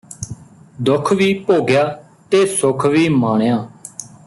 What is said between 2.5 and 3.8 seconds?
ਸੁੱਖ ਵੀ ਮਾਣਿਆਂ